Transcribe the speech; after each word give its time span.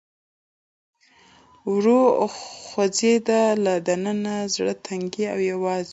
ورو 1.73 2.01
خوځېده، 2.35 3.43
له 3.65 3.73
دننه 3.87 4.35
زړه 4.53 4.73
تنګی 4.85 5.23
او 5.33 5.39
یوازې 5.51 5.87
ووم. 5.87 5.89